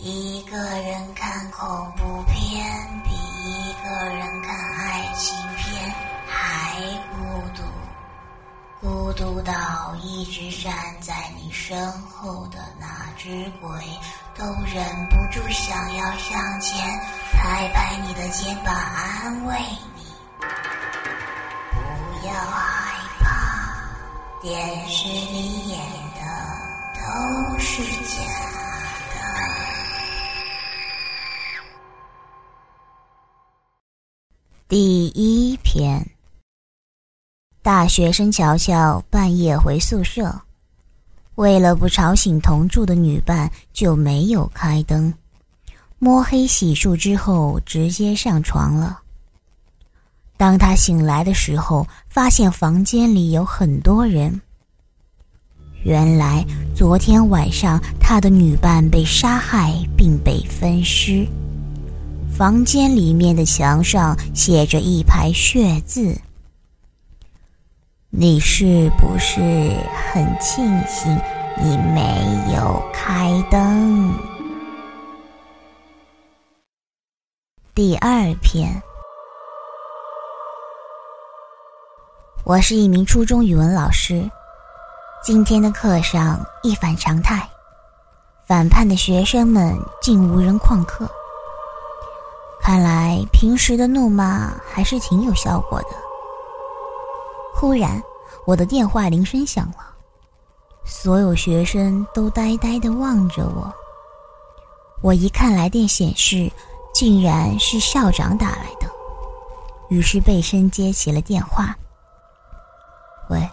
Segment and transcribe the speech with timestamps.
[0.00, 2.64] 一个人看恐怖片
[3.04, 5.92] 比一个人看爱情片
[6.28, 7.16] 还孤
[7.56, 7.62] 独，
[8.80, 9.52] 孤独到
[10.00, 13.70] 一直站在你身后的那只鬼
[14.36, 17.00] 都忍不住想要上前
[17.32, 19.58] 拍拍你的肩膀安慰
[19.96, 20.04] 你。
[21.72, 23.26] 不要害怕，
[24.40, 25.80] 电视里演
[26.14, 26.22] 的
[26.94, 28.22] 都是假。
[34.68, 36.06] 第一篇。
[37.62, 40.42] 大学生乔乔半夜回宿舍，
[41.36, 45.14] 为了不吵醒同住的女伴，就没有开灯。
[45.98, 49.00] 摸黑洗漱之后，直接上床了。
[50.36, 54.38] 当他醒来的时候，发现房间里有很多人。
[55.82, 56.44] 原来
[56.76, 61.26] 昨天晚上他的女伴被杀害并被分尸。
[62.38, 66.16] 房间里面的墙上写着一排血字。
[68.10, 69.40] 你是不是
[70.12, 71.12] 很庆幸
[71.56, 74.14] 你没有开灯？
[77.74, 78.80] 第二篇，
[82.44, 84.30] 我是一名初中语文老师。
[85.24, 87.50] 今天的课上一反常态，
[88.46, 91.10] 反叛的学生们竟无人旷课。
[92.68, 95.88] 看来平时的怒骂还是挺有效果的。
[97.54, 97.98] 忽然，
[98.44, 99.78] 我的电话铃声响了，
[100.84, 103.72] 所有学生都呆呆地望着我。
[105.00, 106.52] 我一看来电显示，
[106.92, 108.86] 竟然是校长打来的，
[109.88, 111.74] 于是背身接起了电话。
[113.30, 113.48] 喂，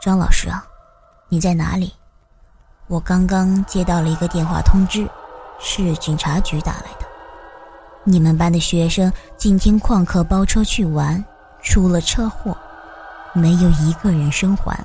[0.00, 0.66] 张老师啊，
[1.28, 1.92] 你在哪里？
[2.86, 5.06] 我刚刚接到了一个电话通知，
[5.58, 7.05] 是警察局打来的。
[8.08, 11.22] 你们班的学生今天旷课包车去玩，
[11.60, 12.56] 出了车祸，
[13.32, 14.78] 没有一个人生还。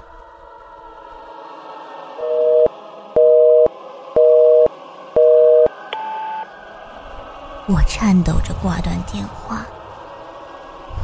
[7.68, 9.64] 我颤抖着挂断电话，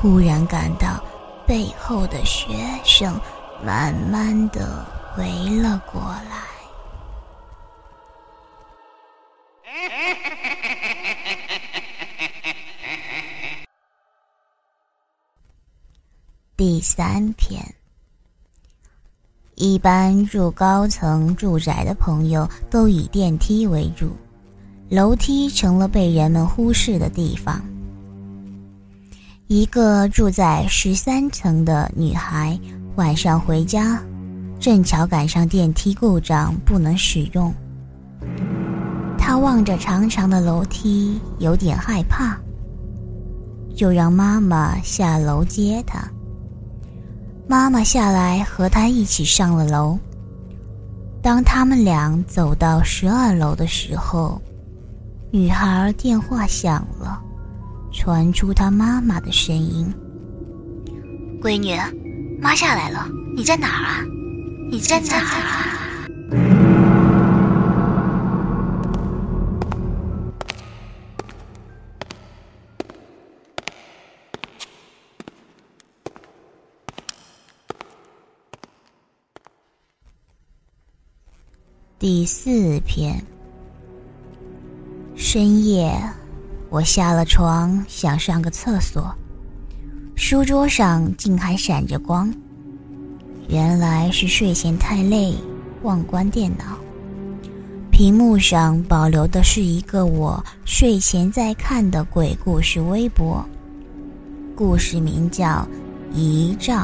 [0.02, 1.00] 忽然感到
[1.46, 3.14] 背后的学生
[3.64, 4.84] 慢慢的
[5.20, 6.02] 围了过
[6.32, 6.47] 来。
[16.58, 17.64] 第三篇。
[19.54, 24.10] 一般住高层住宅的朋友都以电梯为主，
[24.90, 27.62] 楼梯成了被人们忽视的地方。
[29.46, 32.60] 一个住在十三层的女孩
[32.96, 34.02] 晚上回家，
[34.60, 37.54] 正巧赶上电梯故障不能使用。
[39.16, 42.36] 她望着长长的楼梯，有点害怕，
[43.76, 46.12] 就让妈妈下楼接她。
[47.50, 49.98] 妈妈下来和他一起上了楼。
[51.22, 54.42] 当他们俩走到十二楼的时候，
[55.32, 57.22] 女孩电话响了，
[57.92, 59.94] 传出她妈妈的声音
[61.42, 61.78] ：“闺女，
[62.42, 64.06] 妈下来了，你在哪儿啊？
[64.70, 65.74] 你在哪儿啊？”
[82.10, 83.22] 第四篇。
[85.14, 85.92] 深夜，
[86.70, 89.14] 我下了床，想上个厕所，
[90.16, 92.34] 书桌上竟还闪着光。
[93.50, 95.36] 原来是睡前太累，
[95.84, 96.78] 忘关电脑。
[97.92, 103.46] 屏幕上保留的是一个我睡前在看的鬼故事微博，
[104.56, 105.46] 故事名叫
[106.16, 106.84] 《遗照》。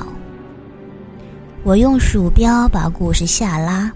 [1.64, 3.90] 我用鼠标把故事下拉。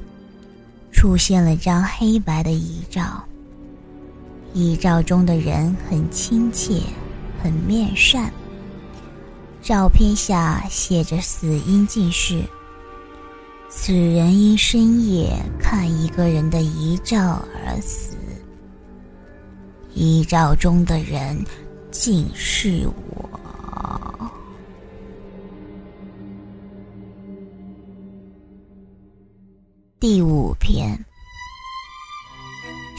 [0.98, 3.24] 出现了张黑白的遗照。
[4.52, 6.82] 遗照中的人很亲切，
[7.40, 8.34] 很面善。
[9.62, 12.42] 照片下写着死因记事：
[13.70, 18.18] 此人因深夜看一个人的遗照而死。
[19.94, 21.40] 遗照中的人
[21.92, 23.37] 竟是我。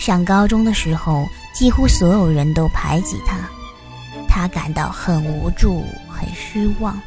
[0.08, 3.36] 上高中的时候，几乎所有人都排挤他，
[4.26, 6.98] 他感到很无助、很失望。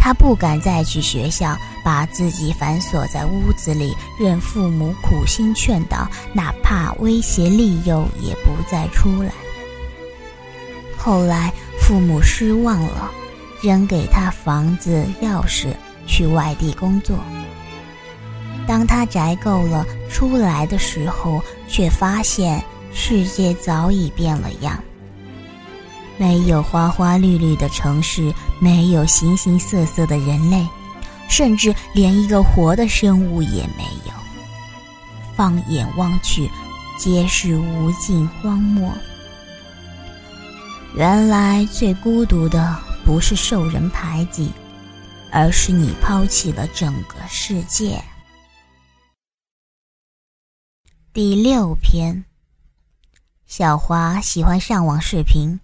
[0.00, 9.30] 他不敢再去学校，把自己反锁在屋子里，任父母苦心劝导，哪怕威胁利诱，也不再出来。
[10.98, 13.12] 后来父母失望了，
[13.62, 15.68] 扔给他房子钥匙，
[16.04, 17.16] 去外地工作。
[18.66, 22.62] 当他宅够了出来的时候，却发现
[22.92, 24.78] 世界早已变了样。
[26.18, 30.64] 没有花花绿绿的城市，没有形形色色的人类，
[31.28, 34.12] 甚至连一个活的生物也没有。
[35.34, 36.48] 放眼望去，
[36.98, 38.92] 皆是无尽荒漠。
[40.94, 44.52] 原来最孤独的不是受人排挤，
[45.32, 48.00] 而是你抛弃了整个世界。
[51.14, 52.24] 第六篇，
[53.44, 55.60] 小华喜欢上网视频。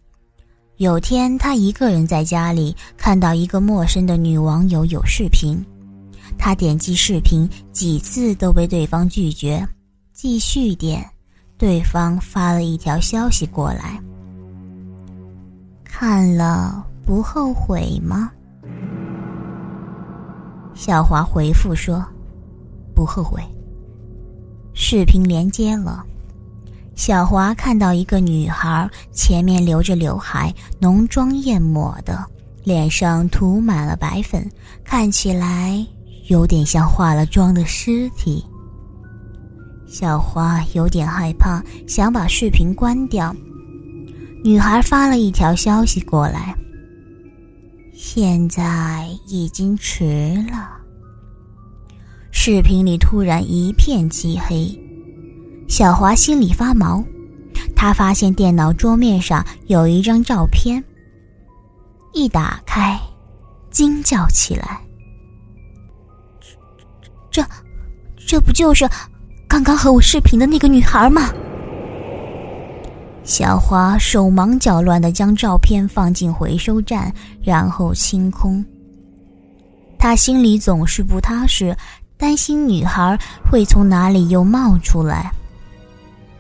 [0.77, 5.65] 有天，他一个人在家里，看到一个陌生的女网友有视频，
[6.37, 9.67] 他点击视频几次都被对方拒绝，
[10.12, 11.03] 继续点，
[11.56, 13.99] 对方发了一条消息过来。
[15.83, 18.31] 看了不后悔吗？
[20.75, 22.05] 小华回复说
[22.94, 23.43] ：“不后悔。”
[24.81, 26.05] 视频连接了，
[26.95, 32.25] 小华看到一个女孩，前面留着刘海，浓妆艳抹的，
[32.63, 34.49] 脸上涂满了白粉，
[34.85, 35.85] 看起来
[36.29, 38.43] 有点像化了妆的尸体。
[39.89, 43.35] 小华有点害怕，想把视频关掉。
[44.45, 46.55] 女孩发了一条消息过来
[47.93, 50.78] ：“现在已经迟了。”
[52.40, 54.70] 视频里突然一片漆黑，
[55.67, 57.05] 小华心里发毛。
[57.75, 60.82] 他发现电脑桌面上有一张照片，
[62.12, 62.96] 一打开，
[63.73, 64.81] 惊叫起来
[67.29, 67.44] ：“这，
[68.17, 68.88] 这不就是
[69.49, 71.32] 刚刚和我视频的那个女孩吗？”
[73.25, 77.12] 小华手忙脚乱的将照片放进回收站，
[77.43, 78.64] 然后清空。
[80.00, 81.76] 他心里总是不踏实，
[82.19, 83.17] 担心女孩
[83.49, 85.32] 会从哪里又冒出来。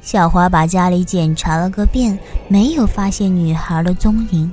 [0.02, 4.52] 小华把家里检查了个遍，没有发现女孩的踪影，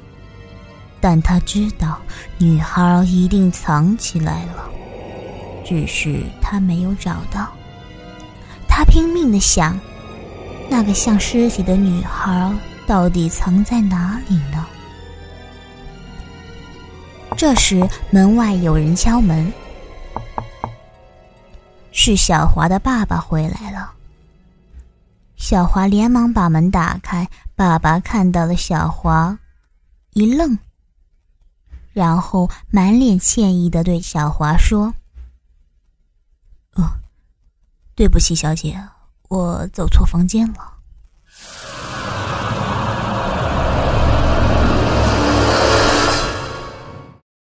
[1.02, 1.98] 但他知道
[2.38, 4.70] 女孩一定藏起来了，
[5.66, 7.48] 只是他没有找到。
[8.68, 9.78] 他拼命的想。
[10.68, 12.52] 那个像尸体的女孩
[12.88, 14.66] 到底藏在哪里呢？
[17.38, 19.54] 这时，门外有人敲门，
[22.06, 23.92] 是小华的爸爸回来了。
[25.38, 29.36] 小华连忙把门打开，爸爸看到了小华，
[30.12, 30.56] 一愣，
[31.94, 34.94] 然后满脸歉意的对小华说
[36.78, 36.92] ：“哦，
[37.96, 38.80] 对不起，小姐。”
[39.30, 40.75] 我走错房间了。